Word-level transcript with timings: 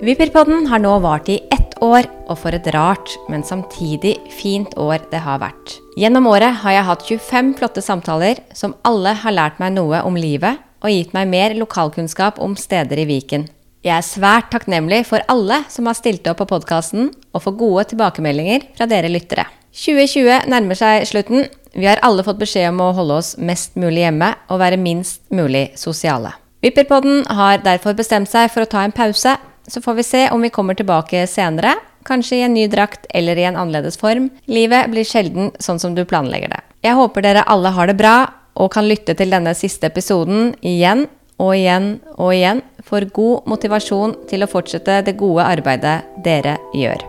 Vipperpodden 0.00 0.64
har 0.70 0.80
nå 0.80 0.94
vart 1.04 1.26
i 1.28 1.34
ett 1.52 1.74
år, 1.84 2.06
og 2.24 2.38
for 2.40 2.56
et 2.56 2.68
rart, 2.72 3.10
men 3.28 3.42
samtidig 3.44 4.14
fint 4.32 4.72
år 4.80 5.02
det 5.12 5.20
har 5.20 5.42
vært. 5.42 5.74
Gjennom 6.00 6.24
året 6.30 6.56
har 6.62 6.72
jeg 6.72 6.86
hatt 6.88 7.04
25 7.04 7.50
flotte 7.58 7.82
samtaler 7.84 8.40
som 8.56 8.72
alle 8.88 9.12
har 9.20 9.36
lært 9.36 9.60
meg 9.60 9.74
noe 9.76 10.00
om 10.08 10.16
livet 10.16 10.62
og 10.80 10.88
gitt 10.88 11.12
meg 11.12 11.28
mer 11.28 11.56
lokalkunnskap 11.58 12.40
om 12.40 12.56
steder 12.56 13.02
i 13.02 13.04
Viken. 13.10 13.44
Jeg 13.84 13.92
er 13.98 14.06
svært 14.06 14.48
takknemlig 14.54 15.02
for 15.10 15.20
alle 15.28 15.60
som 15.68 15.84
har 15.84 15.98
stilt 16.00 16.24
opp 16.32 16.40
på 16.40 16.48
podkasten, 16.48 17.12
og 17.36 17.44
for 17.44 17.60
gode 17.60 17.90
tilbakemeldinger 17.92 18.70
fra 18.78 18.88
dere 18.88 19.12
lyttere. 19.12 19.44
2020 19.76 20.48
nærmer 20.48 20.80
seg 20.80 21.04
slutten. 21.12 21.44
Vi 21.76 21.84
har 21.84 22.00
alle 22.00 22.24
fått 22.24 22.40
beskjed 22.40 22.72
om 22.72 22.80
å 22.86 22.94
holde 22.96 23.20
oss 23.20 23.34
mest 23.36 23.76
mulig 23.76 24.06
hjemme 24.06 24.32
og 24.48 24.64
være 24.64 24.80
minst 24.80 25.26
mulig 25.28 25.74
sosiale. 25.76 26.32
Vipperpodden 26.64 27.22
har 27.36 27.60
derfor 27.64 27.94
bestemt 27.96 28.32
seg 28.32 28.48
for 28.52 28.64
å 28.64 28.68
ta 28.68 28.82
en 28.84 28.96
pause, 28.96 29.36
så 29.70 29.80
får 29.82 29.94
vi 29.94 30.02
se 30.02 30.24
om 30.30 30.42
vi 30.42 30.50
kommer 30.50 30.74
tilbake 30.74 31.26
senere. 31.26 31.76
Kanskje 32.04 32.36
i 32.36 32.42
en 32.42 32.54
ny 32.54 32.66
drakt 32.68 33.06
eller 33.10 33.38
i 33.38 33.44
en 33.44 33.56
annerledes 33.56 33.98
form. 34.00 34.30
Livet 34.50 34.90
blir 34.90 35.06
sjelden 35.06 35.52
sånn 35.60 35.78
som 35.78 35.94
du 35.94 36.04
planlegger 36.04 36.54
det. 36.54 36.60
Jeg 36.82 36.96
håper 36.96 37.24
dere 37.24 37.46
alle 37.46 37.72
har 37.76 37.90
det 37.90 37.98
bra 38.00 38.16
og 38.60 38.72
kan 38.74 38.88
lytte 38.88 39.14
til 39.16 39.30
denne 39.32 39.52
siste 39.54 39.90
episoden 39.90 40.54
igjen 40.66 41.06
og 41.40 41.54
igjen 41.56 41.92
og 42.16 42.34
igjen 42.34 42.64
for 42.84 43.04
god 43.14 43.46
motivasjon 43.52 44.16
til 44.30 44.44
å 44.44 44.50
fortsette 44.50 45.00
det 45.06 45.16
gode 45.20 45.46
arbeidet 45.46 46.00
dere 46.24 46.56
gjør. 46.76 47.04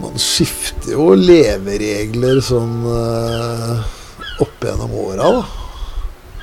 Man 0.00 0.16
skifter 0.20 0.94
jo 0.94 1.12
leveregler 1.14 2.40
sånn 2.44 2.76
uh, 2.88 3.84
opp 4.40 4.64
gjennom 4.64 4.94
åra, 4.96 5.32
da, 5.36 5.42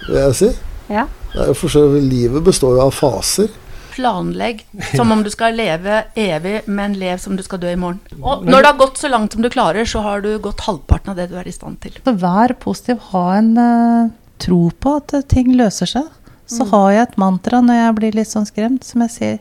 vil 0.06 0.20
jeg 0.22 0.36
si. 0.38 0.52
Ja. 0.94 1.08
Det 1.34 1.44
er 1.44 1.50
jo 1.52 1.88
Livet 1.98 2.46
består 2.46 2.78
jo 2.78 2.86
av 2.86 2.94
faser. 2.96 3.50
Planlegg 3.98 4.62
som 4.94 5.10
om 5.12 5.24
du 5.26 5.30
skal 5.34 5.56
leve 5.58 6.04
evig, 6.16 6.60
men 6.70 6.94
lev 7.02 7.18
som 7.24 7.36
du 7.38 7.42
skal 7.46 7.60
dø 7.64 7.72
i 7.74 7.80
morgen. 7.80 8.00
Og 8.22 8.46
når 8.46 8.62
det 8.62 8.70
har 8.72 8.78
gått 8.84 9.02
så 9.02 9.10
langt 9.10 9.34
som 9.34 9.42
du 9.42 9.50
klarer, 9.54 9.88
så 9.90 10.04
har 10.06 10.22
du 10.22 10.30
gått 10.44 10.62
halvparten 10.68 11.12
av 11.16 11.18
det 11.18 11.28
du 11.32 11.36
er 11.42 11.50
i 11.50 11.56
stand 11.56 11.80
til. 11.82 11.98
Så 12.06 12.14
vær 12.22 12.54
positiv. 12.62 13.02
Ha 13.12 13.24
en 13.40 13.50
uh, 13.58 14.12
tro 14.44 14.68
på 14.78 14.94
at 15.02 15.16
ting 15.34 15.50
løser 15.58 15.90
seg. 15.98 16.14
Så 16.48 16.64
Mm. 16.64 16.70
har 16.72 16.92
jeg 16.94 17.02
et 17.10 17.18
mantra 17.20 17.60
når 17.60 17.76
jeg 17.76 17.96
blir 17.98 18.14
litt 18.16 18.30
sånn 18.32 18.46
skremt, 18.48 18.86
som 18.88 19.02
jeg 19.04 19.12
sier 19.12 19.40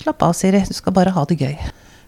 Slapp 0.00 0.22
av, 0.26 0.32
Siri. 0.34 0.64
Du 0.66 0.72
skal 0.74 0.92
bare 0.96 1.12
ha 1.14 1.22
det 1.28 1.36
gøy. 1.38 1.52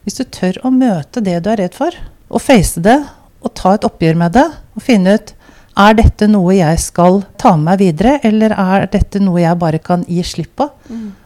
Hvis 0.02 0.16
du 0.18 0.24
tør 0.24 0.56
å 0.66 0.70
møte 0.74 1.20
det 1.22 1.36
du 1.44 1.50
er 1.52 1.60
redd 1.60 1.74
for, 1.76 1.94
og 2.32 2.40
face 2.42 2.80
det, 2.82 2.96
og 3.44 3.52
ta 3.54 3.74
et 3.76 3.84
oppgjør 3.86 4.16
med 4.18 4.32
det, 4.34 4.48
og 4.74 4.82
finne 4.82 5.14
ut 5.14 5.30
er 5.78 5.94
dette 5.96 6.28
noe 6.28 6.54
jeg 6.56 6.78
skal 6.80 7.22
ta 7.40 7.54
med 7.56 7.64
meg 7.70 7.80
videre, 7.80 8.18
eller 8.24 8.54
er 8.58 8.86
dette 8.92 9.20
noe 9.22 9.40
jeg 9.40 9.58
bare 9.60 9.80
kan 9.82 10.04
gi 10.08 10.22
slipp 10.26 10.56
på? 10.60 10.68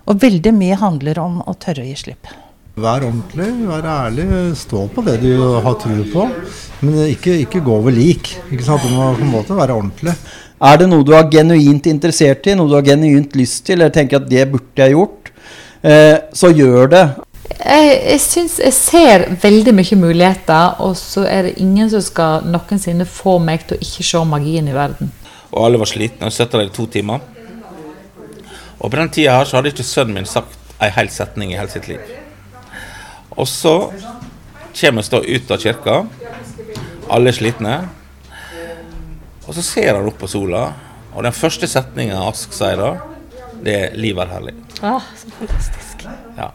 Og 0.06 0.20
veldig 0.22 0.52
mye 0.54 0.76
handler 0.78 1.18
om 1.22 1.40
å 1.42 1.54
tørre 1.58 1.82
å 1.82 1.88
gi 1.88 1.96
slipp. 1.98 2.28
Vær 2.76 3.06
ordentlig, 3.06 3.48
vær 3.64 3.86
ærlig, 3.88 4.26
stå 4.60 4.82
på 4.92 5.02
det 5.06 5.16
du 5.22 5.30
har 5.64 5.78
tro 5.80 5.94
på. 6.12 6.26
Men 6.84 6.98
ikke, 7.08 7.38
ikke 7.46 7.62
gå 7.64 7.72
over 7.72 7.94
lik. 7.94 8.34
Ikke 8.52 8.66
sant? 8.66 8.84
Du 8.84 8.92
må 8.92 9.14
på 9.16 9.24
en 9.24 9.32
måte 9.32 9.56
være 9.56 9.72
ordentlig. 9.72 10.12
Er 10.60 10.76
det 10.82 10.88
noe 10.90 11.04
du 11.04 11.14
er 11.16 11.30
genuint 11.32 11.88
interessert 11.88 12.44
i, 12.44 12.54
noe 12.56 12.68
du 12.68 12.76
har 12.76 12.84
genuint 12.84 13.32
lyst 13.36 13.64
til, 13.64 13.80
eller 13.80 13.94
tenker 13.94 14.20
at 14.20 14.28
det 14.28 14.44
burde 14.52 14.84
jeg 14.84 14.92
gjort, 14.92 15.32
eh, 15.82 16.18
så 16.36 16.52
gjør 16.52 16.92
det. 16.92 17.02
Jeg, 17.46 17.90
jeg 18.10 18.20
syns 18.22 18.56
jeg 18.62 18.74
ser 18.74 19.24
veldig 19.42 19.72
mye 19.76 19.98
muligheter, 20.00 20.80
og 20.82 20.96
så 20.98 21.24
er 21.28 21.48
det 21.48 21.56
ingen 21.62 21.88
som 21.92 22.02
skal 22.04 22.46
noensinne 22.48 23.06
få 23.08 23.38
meg 23.42 23.66
til 23.66 23.78
å 23.78 23.86
ikke 23.86 24.06
se 24.06 24.22
magien 24.28 24.68
i 24.68 24.74
verden. 24.76 25.12
Og 25.52 25.64
alle 25.64 25.80
var 25.80 25.90
slitne 25.90 26.28
og 26.28 26.34
satt 26.34 26.52
der 26.52 26.66
i 26.66 26.74
to 26.74 26.86
timer. 26.90 27.22
Og 28.76 28.90
på 28.90 28.96
den 28.98 29.12
tida 29.14 29.38
her 29.38 29.48
så 29.48 29.58
hadde 29.58 29.72
ikke 29.72 29.86
sønnen 29.86 30.18
min 30.18 30.28
sagt 30.28 30.58
ei 30.82 30.90
hel 30.92 31.08
setning 31.12 31.54
i 31.54 31.58
hele 31.58 31.72
sitt 31.72 31.88
liv. 31.88 32.02
Og 33.36 33.48
så 33.48 33.76
kommer 34.76 35.22
vi 35.24 35.36
ut 35.36 35.50
av 35.50 35.60
kirka, 35.62 35.96
alle 37.08 37.32
er 37.32 37.36
slitne. 37.36 37.76
Og 39.46 39.54
så 39.54 39.62
ser 39.62 39.94
han 39.94 40.08
opp 40.08 40.18
på 40.20 40.28
sola, 40.28 40.68
og 41.14 41.24
den 41.24 41.36
første 41.36 41.68
setninga 41.70 42.18
Ask 42.26 42.52
sier 42.52 42.76
da, 42.80 42.90
det 43.64 43.74
er 43.74 43.96
'livet 43.96 44.22
er 44.26 44.32
herlig'. 44.34 44.54
Ah, 44.82 45.02
så 45.16 45.30
fantastisk. 45.38 46.06
Ja. 46.36 46.50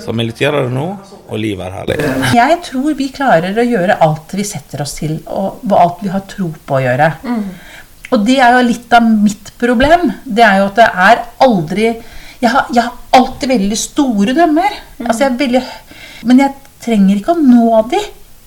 Så 0.00 0.12
vi 0.16 0.26
gjør 0.26 0.56
det 0.64 0.72
nå, 0.74 0.86
og 1.28 1.38
livet 1.38 1.66
er 1.66 1.76
herlig. 1.78 1.98
Jeg 2.34 2.58
tror 2.66 2.94
vi 2.98 3.08
klarer 3.14 3.58
å 3.58 3.66
gjøre 3.66 3.98
alt 4.02 4.34
vi 4.34 4.44
setter 4.44 4.82
oss 4.82 4.96
til, 4.98 5.20
og 5.26 5.60
alt 5.76 6.02
vi 6.02 6.12
har 6.12 6.24
tro 6.30 6.50
på 6.66 6.78
å 6.78 6.82
gjøre. 6.82 7.10
Og 8.10 8.24
det 8.26 8.38
er 8.42 8.56
jo 8.56 8.62
litt 8.66 8.92
av 8.96 9.06
mitt 9.06 9.52
problem. 9.60 10.08
Det 10.24 10.42
er 10.42 10.58
jo 10.58 10.70
at 10.70 10.80
det 10.80 10.88
er 11.08 11.22
aldri 11.46 11.90
Jeg 12.40 12.48
har, 12.54 12.70
jeg 12.72 12.80
har 12.80 12.94
alltid 13.12 13.50
veldig 13.50 13.76
store 13.76 14.32
drømmer. 14.32 14.76
Altså 15.04 15.26
jeg 15.26 15.34
veldig, 15.42 15.60
men 16.24 16.38
jeg 16.40 16.54
trenger 16.80 17.18
ikke 17.18 17.34
å 17.34 17.42
nå 17.44 17.82
de. 17.92 18.00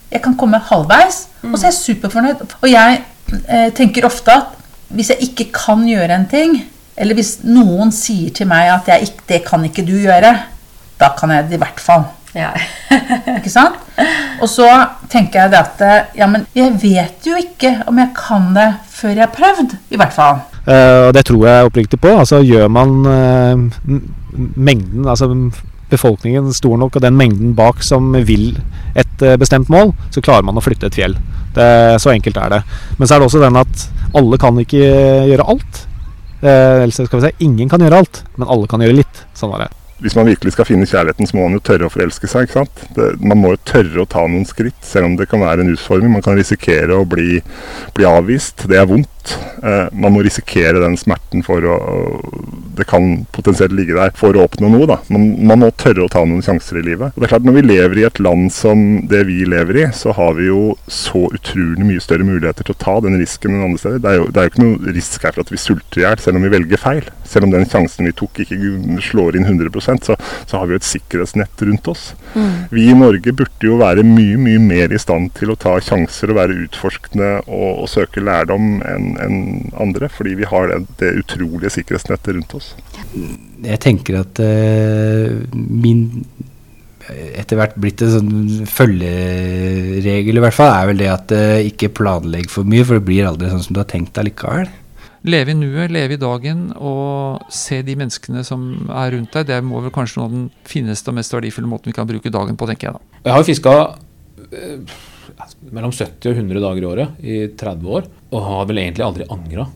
Jeg 0.10 0.22
kan 0.26 0.34
komme 0.38 0.58
halvveis, 0.58 1.28
og 1.46 1.54
så 1.54 1.68
er 1.68 1.70
jeg 1.70 1.78
superfornøyd. 1.78 2.42
Og 2.64 2.66
jeg 2.72 3.04
eh, 3.46 3.70
tenker 3.78 4.08
ofte 4.10 4.34
at 4.34 4.56
hvis 4.94 5.12
jeg 5.14 5.30
ikke 5.30 5.46
kan 5.54 5.86
gjøre 5.86 6.18
en 6.18 6.26
ting, 6.30 6.58
eller 6.98 7.18
hvis 7.18 7.40
noen 7.48 7.94
sier 7.96 8.34
til 8.36 8.50
meg 8.50 8.72
at 8.74 8.90
jeg 8.92 9.10
ikke, 9.10 9.28
det 9.30 9.40
kan 9.48 9.64
ikke 9.66 9.86
du 9.88 9.96
gjøre, 10.04 10.34
da 11.00 11.10
kan 11.18 11.34
jeg 11.34 11.50
det 11.50 11.58
i 11.58 11.64
hvert 11.64 11.82
fall. 11.82 12.06
Ja. 12.34 12.50
Ikke 13.38 13.52
sant? 13.52 13.76
Og 14.42 14.48
så 14.50 14.66
tenker 15.12 15.44
jeg 15.44 15.52
det 15.54 15.60
at 15.60 15.84
ja, 16.18 16.26
men 16.26 16.48
jeg 16.58 16.72
vet 16.82 17.28
jo 17.30 17.38
ikke 17.38 17.76
om 17.86 18.00
jeg 18.02 18.10
kan 18.18 18.48
det 18.56 18.72
før 18.90 19.14
jeg 19.14 19.22
har 19.22 19.36
prøvd, 19.36 19.76
i 19.94 20.00
hvert 20.02 20.16
fall. 20.16 20.42
Eh, 20.64 21.10
og 21.10 21.14
det 21.14 21.26
tror 21.28 21.46
jeg 21.48 21.68
oppriktig 21.68 22.00
på. 22.02 22.14
Altså 22.16 22.42
Gjør 22.42 22.72
man 22.72 22.96
uh, 23.06 24.00
mengden, 24.56 25.08
altså 25.08 25.30
befolkningen 25.94 26.54
stor 26.56 26.78
nok, 26.80 26.96
og 26.98 27.04
den 27.04 27.18
mengden 27.20 27.54
bak 27.56 27.84
som 27.86 28.14
vil 28.26 28.56
et 28.98 29.22
eh, 29.22 29.38
bestemt 29.38 29.70
mål, 29.70 29.92
så 30.10 30.24
klarer 30.26 30.46
man 30.48 30.58
å 30.58 30.64
flytte 30.64 30.90
et 30.90 30.96
fjell. 30.98 31.14
Det, 31.54 31.68
så 32.02 32.10
enkelt 32.16 32.40
er 32.42 32.50
det. 32.50 32.62
Men 32.98 33.06
så 33.06 33.14
er 33.14 33.22
det 33.22 33.28
også 33.28 33.42
den 33.44 33.60
at 33.62 33.84
alle 34.18 34.40
kan 34.42 34.58
ikke 34.62 34.82
gjøre 35.30 35.46
alt. 35.54 35.84
Eh, 36.44 36.84
eller 36.84 36.92
skal 36.92 37.22
vi 37.22 37.30
si, 37.30 37.46
ingen 37.48 37.72
kan 37.72 37.82
gjøre 37.84 38.04
alt, 38.04 38.22
men 38.36 38.52
alle 38.52 38.68
kan 38.68 38.84
gjøre 38.84 39.00
litt. 39.00 39.24
Sånn 39.38 39.54
var 39.54 39.64
det. 39.64 39.70
Hvis 40.04 40.18
man 40.18 40.28
virkelig 40.28 40.52
skal 40.56 40.68
finne 40.68 40.88
kjærligheten, 40.90 41.30
så 41.30 41.38
må 41.38 41.46
man 41.46 41.56
jo 41.56 41.64
tørre 41.64 41.88
å 41.88 41.94
forelske 41.94 42.28
seg. 42.28 42.50
ikke 42.50 42.60
sant? 42.60 42.82
Det, 42.98 43.06
man 43.24 43.40
må 43.40 43.54
jo 43.54 43.62
tørre 43.64 44.04
å 44.04 44.10
ta 44.10 44.26
noen 44.28 44.44
skritt, 44.50 44.82
selv 44.84 45.08
om 45.08 45.16
det 45.20 45.30
kan 45.32 45.44
være 45.44 45.64
en 45.64 45.72
utfordring. 45.72 46.12
Man 46.12 46.26
kan 46.26 46.36
risikere 46.36 46.98
å 46.98 47.08
bli, 47.08 47.40
bli 47.96 48.08
avvist. 48.10 48.66
Det 48.68 48.82
er 48.82 48.90
vondt. 48.90 49.13
Eh, 49.64 49.88
man 49.96 50.14
må 50.16 50.24
risikere 50.26 50.82
den 50.84 50.98
smerten 51.00 51.44
for 51.46 51.64
å 51.64 51.78
Det 52.74 52.88
kan 52.90 53.28
potensielt 53.32 53.72
ligge 53.78 53.94
der 53.94 54.10
for 54.18 54.34
å 54.34 54.48
oppnå 54.48 54.70
noe. 54.74 54.88
da. 54.90 54.98
Man, 55.14 55.28
man 55.46 55.62
må 55.62 55.70
tørre 55.78 56.08
å 56.08 56.10
ta 56.10 56.24
noen 56.26 56.42
sjanser 56.42 56.80
i 56.80 56.86
livet. 56.88 57.14
Og 57.14 57.22
det 57.22 57.28
er 57.28 57.34
klart, 57.36 57.46
Når 57.46 57.58
vi 57.60 57.62
lever 57.68 58.00
i 58.02 58.06
et 58.08 58.20
land 58.20 58.52
som 58.52 59.06
det 59.08 59.22
vi 59.28 59.44
lever 59.46 59.78
i, 59.78 59.86
så 59.94 60.14
har 60.18 60.34
vi 60.40 60.48
jo 60.48 60.76
så 60.88 61.28
utrolig 61.30 61.86
mye 61.86 62.02
større 62.02 62.26
muligheter 62.26 62.66
til 62.66 62.74
å 62.74 62.82
ta 62.82 62.96
den 63.06 63.20
risken 63.22 63.54
enn 63.54 63.68
andre 63.68 63.82
steder. 63.84 64.02
Det 64.02 64.10
er 64.10 64.18
jo, 64.18 64.26
det 64.26 64.42
er 64.42 64.48
jo 64.48 64.54
ikke 64.54 64.66
noe 64.66 64.96
risk 64.98 65.28
her 65.28 65.36
for 65.36 65.46
at 65.46 65.54
vi 65.54 65.62
sulter 65.62 66.02
i 66.02 66.06
hjel, 66.08 66.24
selv 66.24 66.40
om 66.40 66.48
vi 66.48 66.54
velger 66.56 66.82
feil. 66.82 67.12
Selv 67.30 67.48
om 67.48 67.54
den 67.54 67.70
sjansen 67.70 68.10
vi 68.10 68.16
tok 68.18 68.42
ikke 68.42 68.58
slår 69.06 69.38
inn 69.38 69.46
100 69.46 70.02
så, 70.04 70.18
så 70.18 70.58
har 70.58 70.66
vi 70.66 70.74
jo 70.74 70.82
et 70.82 70.90
sikkerhetsnett 70.90 71.62
rundt 71.62 71.88
oss. 71.94 72.14
Vi 72.74 72.90
i 72.90 72.98
Norge 72.98 73.36
burde 73.38 73.70
jo 73.70 73.78
være 73.78 74.06
mye 74.08 74.40
mye 74.42 74.62
mer 74.62 74.94
i 74.94 75.02
stand 75.02 75.32
til 75.38 75.54
å 75.54 75.58
ta 75.60 75.76
sjanser 75.84 76.32
og 76.32 76.40
være 76.40 76.58
utforskende 76.66 77.30
og, 77.46 77.84
og 77.84 77.90
søke 77.92 78.24
lærdom 78.24 78.82
enn 78.88 79.13
enn 79.22 79.38
andre, 79.80 80.10
fordi 80.12 80.38
vi 80.40 80.48
har 80.50 80.72
det, 80.72 80.80
det 81.02 81.12
utrolige 81.24 81.74
sikkerhetsnettet 81.78 82.38
rundt 82.38 82.58
oss. 82.58 82.74
Jeg 83.64 83.80
tenker 83.84 84.22
at 84.24 84.42
uh, 84.42 85.44
min 85.54 86.08
etter 87.04 87.60
hvert 87.60 87.76
blitt 87.84 88.00
en 88.06 88.14
sånn 88.14 88.68
følgeregel, 88.70 90.40
i 90.40 90.44
hvert 90.44 90.56
fall, 90.56 90.72
er 90.72 90.88
vel 90.92 91.02
det 91.02 91.10
at 91.12 91.34
uh, 91.36 91.58
ikke 91.68 91.92
planlegg 91.98 92.48
for 92.52 92.68
mye, 92.68 92.86
for 92.88 93.00
det 93.00 93.08
blir 93.10 93.28
aldri 93.28 93.52
sånn 93.52 93.66
som 93.66 93.76
du 93.76 93.82
har 93.84 93.90
tenkt 93.92 94.16
deg 94.16 94.32
likevel. 94.32 94.72
Leve 95.24 95.54
i 95.54 95.56
nuet, 95.56 95.92
leve 95.94 96.18
i 96.18 96.20
dagen 96.20 96.66
og 96.76 97.46
se 97.54 97.80
de 97.88 97.96
menneskene 97.96 98.42
som 98.44 98.90
er 98.92 99.14
rundt 99.16 99.32
deg. 99.32 99.48
Det 99.48 99.60
må 99.64 99.80
vel 99.86 99.94
kanskje 99.96 100.20
noe 100.20 100.28
av 100.28 100.34
den 100.34 100.50
fineste 100.68 101.14
og 101.14 101.16
mest 101.16 101.36
verdifulle 101.36 101.70
måten 101.72 101.92
vi 101.92 101.96
kan 101.96 102.10
bruke 102.10 102.32
dagen 102.34 102.60
på, 102.60 102.68
tenker 102.68 102.90
jeg 102.90 102.98
da. 102.98 103.22
Jeg 103.24 103.32
har 103.32 103.40
jo 103.40 103.48
fiska 103.48 103.76
eh, 104.50 104.98
mellom 105.72 105.96
70 105.96 106.28
og 106.28 106.42
100 106.42 106.64
dager 106.66 106.84
i 106.84 106.90
året 106.90 107.24
i 107.24 107.38
30 107.56 107.96
år, 107.96 108.10
og 108.34 108.44
har 108.48 108.68
vel 108.70 108.82
egentlig 108.82 109.06
aldri 109.06 109.28
angra. 109.32 109.68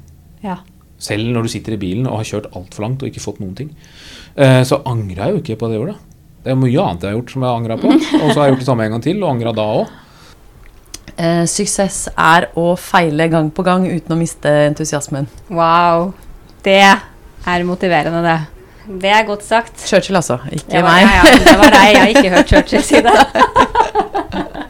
Ja. 0.44 0.58
Selv 0.98 1.30
når 1.30 1.46
du 1.46 1.54
sitter 1.54 1.76
i 1.76 1.82
bilen 1.82 2.10
og 2.10 2.20
har 2.22 2.30
kjørt 2.32 2.50
altfor 2.58 2.86
langt 2.88 3.04
og 3.04 3.12
ikke 3.12 3.22
fått 3.24 3.40
noen 3.44 3.56
ting. 3.58 3.72
Eh, 4.36 4.64
så 4.66 4.82
angra 4.90 5.28
jeg 5.28 5.36
jo 5.36 5.44
ikke 5.44 5.60
på 5.62 5.70
det 5.72 5.80
ordet. 5.82 5.96
Det 6.44 6.54
er 6.54 6.60
mye 6.60 6.84
annet 6.84 7.04
jeg 7.04 7.12
har 7.12 7.18
gjort 7.20 7.34
som 7.34 7.46
jeg 7.46 7.60
angra 7.62 7.78
på. 7.82 7.94
Og 8.24 8.28
så 8.32 8.40
har 8.40 8.46
jeg 8.46 8.54
gjort 8.54 8.62
det 8.64 8.68
samme 8.70 8.86
en 8.86 8.94
gang 8.96 9.04
til, 9.04 9.18
og 9.20 9.32
angra 9.34 9.52
da 9.58 9.66
òg. 9.82 9.96
Eh, 11.18 11.44
suksess 11.50 11.98
er 12.14 12.50
å 12.56 12.70
feile 12.80 13.28
gang 13.34 13.50
på 13.52 13.66
gang 13.66 13.88
uten 13.90 14.16
å 14.16 14.20
miste 14.20 14.54
entusiasmen. 14.70 15.28
Wow. 15.50 16.14
Det 16.64 16.80
er 16.86 17.66
motiverende, 17.68 18.22
det. 18.24 18.38
Det 19.02 19.12
er 19.12 19.26
godt 19.28 19.44
sagt. 19.44 19.82
Churchill, 19.84 20.16
altså. 20.22 20.40
Ikke 20.54 20.80
meg. 20.86 21.04
ja, 21.04 21.24
ja, 21.26 21.38
det 21.44 21.56
var 21.60 21.74
deg. 21.74 21.88
Jeg 21.90 22.00
har 22.00 22.14
ikke 22.14 22.34
hørt 22.38 22.50
Churchill 22.54 22.86
si 22.88 23.04
det. 23.04 23.18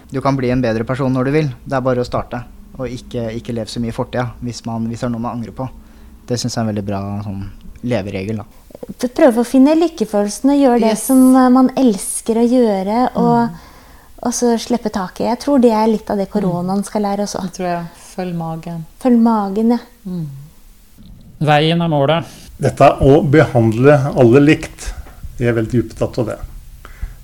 Du 0.07 0.22
kan 0.24 0.38
bli 0.40 0.48
en 0.50 0.62
bedre 0.63 0.86
person 0.88 1.12
når 1.13 1.28
du 1.28 1.33
vil. 1.36 1.50
Det 1.68 1.75
er 1.78 1.83
bare 1.83 2.01
å 2.01 2.07
starte. 2.07 2.40
Og 2.77 2.88
ikke, 2.94 3.24
ikke 3.39 3.53
leve 3.57 3.71
så 3.71 3.81
mye 3.81 3.89
i 3.89 3.95
fortida 3.95 4.27
hvis, 4.41 4.62
hvis 4.62 5.00
det 5.01 5.07
er 5.07 5.13
noe 5.13 5.24
man 5.24 5.38
angrer 5.39 5.56
på. 5.57 5.65
Det 6.27 6.38
syns 6.39 6.53
jeg 6.56 6.62
er 6.62 6.65
en 6.68 6.71
veldig 6.74 6.85
bra 6.85 7.00
sånn, 7.25 7.44
leveregel, 7.88 8.41
da. 8.44 9.07
Prøve 9.18 9.41
å 9.41 9.47
finne 9.47 9.74
lykkefølelsen 9.79 10.51
og 10.53 10.59
gjøre 10.62 10.81
det 10.83 10.91
Yes. 10.94 11.06
som 11.09 11.24
eh, 11.35 11.47
man 11.50 11.71
elsker 11.79 12.38
å 12.41 12.45
gjøre. 12.45 13.00
Og, 13.18 13.63
og 14.27 14.33
så 14.35 14.53
slippe 14.62 14.91
taket. 14.94 15.25
Jeg 15.31 15.39
tror 15.45 15.63
det 15.63 15.71
er 15.74 15.88
litt 15.89 16.09
av 16.13 16.19
det 16.21 16.27
koronaen 16.33 16.83
skal 16.85 17.06
lære 17.07 17.25
også. 17.25 17.41
Jeg 17.47 17.56
tror 17.57 17.68
jeg. 17.71 17.88
Følg 18.18 18.35
magen. 18.38 18.83
Følg 19.01 19.19
magen, 19.21 19.73
ja. 19.77 19.80
Veien 21.47 21.81
er 21.85 21.91
målet. 21.91 22.25
Dette 22.57 22.88
å 23.06 23.19
behandle 23.30 23.94
alle 24.18 24.39
likt, 24.41 24.88
jeg 25.38 25.51
er 25.51 25.57
veldig 25.59 25.83
opptatt 25.85 26.18
av 26.23 26.31
det. 26.31 26.38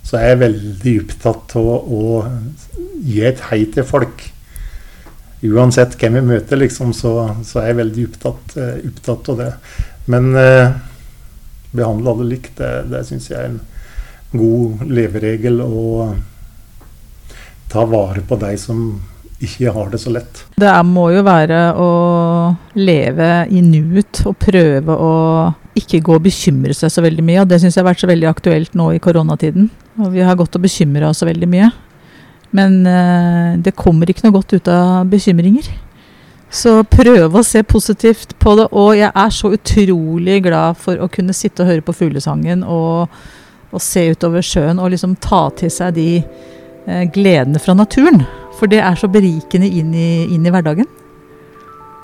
Så 0.05 0.19
jeg 0.21 0.35
er 0.35 0.41
veldig 0.43 0.93
opptatt 1.01 1.55
av 1.57 1.69
å 1.97 2.01
gi 3.07 3.23
et 3.25 3.41
hei 3.49 3.63
til 3.73 3.87
folk. 3.89 4.21
Uansett 5.43 5.97
hvem 5.99 6.19
jeg 6.19 6.27
møter, 6.27 6.59
liksom, 6.61 6.93
så, 6.95 7.13
så 7.43 7.59
er 7.59 7.71
jeg 7.71 7.79
veldig 7.81 8.07
opptatt, 8.09 8.57
eh, 8.57 8.75
opptatt 8.87 9.31
av 9.33 9.39
det. 9.41 9.51
Men 10.13 10.29
eh, 10.39 10.75
behandle 11.75 12.13
alle 12.13 12.27
likt, 12.29 12.53
det, 12.61 12.71
det 12.93 13.03
syns 13.09 13.27
jeg 13.31 13.39
er 13.39 13.49
en 13.51 13.59
god 14.31 14.85
leveregel. 14.87 15.59
Og 15.65 16.15
ta 17.73 17.83
vare 17.89 18.23
på 18.27 18.37
de 18.39 18.53
som 18.61 18.85
ikke 19.43 19.71
har 19.75 19.91
det 19.91 19.99
så 19.99 20.13
lett. 20.13 20.45
Det 20.55 20.69
er, 20.69 20.83
må 20.87 21.09
jo 21.11 21.23
være 21.25 21.61
å 21.75 21.89
leve 22.79 23.31
i 23.51 23.63
nuet 23.65 24.23
og 24.29 24.37
prøve 24.39 24.95
å 24.95 25.13
ikke 25.75 26.03
gå 26.05 26.15
og 26.19 26.27
bekymre 26.27 26.75
seg 26.77 26.91
så 26.93 27.03
veldig 27.03 27.25
mye. 27.25 27.41
Og 27.43 27.49
det 27.49 27.59
syns 27.59 27.75
jeg 27.75 27.83
har 27.83 27.89
vært 27.91 28.03
så 28.03 28.11
veldig 28.11 28.29
aktuelt 28.29 28.77
nå 28.77 28.93
i 28.95 29.01
koronatiden. 29.03 29.67
Og 29.99 30.13
vi 30.13 30.23
har 30.23 30.37
gått 30.39 30.55
og 30.55 30.63
bekymra 30.63 31.11
oss 31.11 31.23
så 31.23 31.27
veldig 31.27 31.49
mye. 31.49 31.71
Men 32.53 32.83
eh, 32.85 33.59
det 33.65 33.75
kommer 33.77 34.09
ikke 34.09 34.27
noe 34.27 34.37
godt 34.37 34.53
ut 34.53 34.69
av 34.71 35.09
bekymringer. 35.09 35.71
Så 36.53 36.75
prøve 36.85 37.39
å 37.39 37.45
se 37.45 37.63
positivt 37.65 38.35
på 38.41 38.53
det. 38.59 38.67
Og 38.77 38.93
jeg 38.99 39.09
er 39.09 39.33
så 39.33 39.53
utrolig 39.55 40.37
glad 40.45 40.77
for 40.81 41.01
å 41.01 41.09
kunne 41.11 41.33
sitte 41.33 41.65
og 41.65 41.71
høre 41.71 41.85
på 41.85 41.95
fuglesangen 41.97 42.61
og, 42.61 43.09
og 43.73 43.81
se 43.81 44.05
utover 44.13 44.45
sjøen 44.45 44.81
og 44.81 44.93
liksom 44.93 45.17
ta 45.23 45.47
til 45.57 45.73
seg 45.73 45.97
de 45.97 46.09
eh, 46.21 47.05
gledene 47.13 47.61
fra 47.61 47.73
naturen. 47.77 48.21
For 48.59 48.69
det 48.69 48.83
er 48.85 48.99
så 48.99 49.09
berikende 49.09 49.67
inn 49.67 49.95
i, 49.97 50.11
inn 50.35 50.45
i 50.45 50.53
hverdagen. 50.53 50.89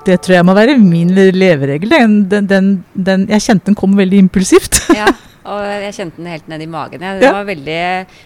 Det 0.08 0.18
tror 0.24 0.40
jeg 0.40 0.48
må 0.48 0.56
være 0.58 0.80
min 0.82 1.12
leveregel. 1.14 1.92
Den, 1.94 2.46
den, 2.50 2.70
den, 2.96 3.30
jeg 3.30 3.46
kjente 3.46 3.70
den 3.70 3.78
kom 3.78 3.94
veldig 4.00 4.26
impulsivt. 4.26 4.82
Ja, 4.98 5.12
og 5.50 5.64
jeg 5.84 5.96
kjente 5.98 6.22
den 6.22 6.30
helt 6.32 6.48
ned 6.52 6.62
i 6.62 6.70
magen. 6.70 7.00
Det 7.02 7.24
Ja. 7.24 7.32
var 7.34 7.46
veldig, 7.50 7.82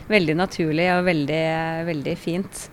veldig 0.10 0.36
naturlig 0.36 0.88
og 0.98 1.06
veldig, 1.06 1.44
veldig 1.88 2.18
fint. 2.18 2.68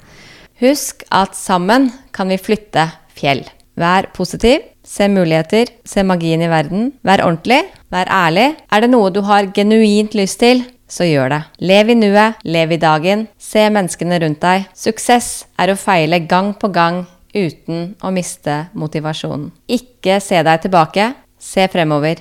Husk 0.60 1.04
at 1.10 1.34
sammen 1.34 1.90
kan 2.12 2.28
vi 2.28 2.36
flytte 2.36 2.90
fjell. 3.16 3.44
Vær 3.80 4.10
positiv, 4.12 4.60
se 4.84 5.06
muligheter, 5.08 5.70
se 5.84 6.02
magien 6.02 6.42
i 6.42 6.48
verden. 6.48 6.92
Vær 7.04 7.22
ordentlig, 7.24 7.62
vær 7.90 8.06
ærlig. 8.10 8.56
Er 8.70 8.80
det 8.80 8.90
noe 8.90 9.10
du 9.10 9.22
har 9.22 9.46
genuint 9.46 10.12
lyst 10.18 10.38
til, 10.42 10.64
så 10.90 11.06
gjør 11.06 11.30
det. 11.30 11.44
Lev 11.60 11.90
i 11.90 11.94
nuet, 11.94 12.34
lev 12.44 12.72
i 12.72 12.76
dagen, 12.76 13.28
se 13.38 13.68
menneskene 13.70 14.20
rundt 14.20 14.40
deg. 14.40 14.66
Suksess 14.74 15.44
er 15.58 15.68
å 15.72 15.78
feile 15.78 16.18
gang 16.26 16.52
på 16.52 16.70
gang 16.72 17.06
uten 17.32 17.94
å 18.02 18.10
miste 18.12 18.68
motivasjonen. 18.74 19.50
Ikke 19.70 20.20
se 20.20 20.42
deg 20.42 20.60
tilbake, 20.66 21.14
se 21.38 21.68
fremover. 21.68 22.18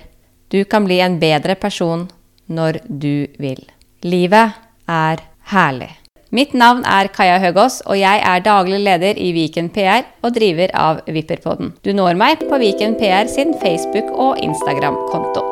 Du 0.49 0.63
kan 0.65 0.85
bli 0.85 0.99
en 1.01 1.19
bedre 1.19 1.55
person 1.59 2.07
når 2.49 2.81
du 2.89 3.29
vil. 3.39 3.63
Livet 4.03 4.57
er 4.89 5.23
herlig. 5.53 5.93
Mitt 6.29 6.53
navn 6.53 6.83
er 6.85 7.09
Kaja 7.09 7.39
Høgås, 7.41 7.79
og 7.89 7.97
jeg 7.97 8.21
er 8.21 8.43
daglig 8.45 8.83
leder 8.85 9.17
i 9.17 9.31
Viken 9.33 9.71
PR 9.73 10.05
og 10.21 10.35
driver 10.37 10.73
av 10.77 11.01
Vipperpodden. 11.09 11.73
Du 11.81 11.89
når 11.97 12.19
meg 12.21 12.45
på 12.45 12.61
Viken 12.61 12.99
PR 13.01 13.25
sin 13.31 13.57
Facebook- 13.63 14.13
og 14.13 14.37
Instagram-konto. 14.37 15.48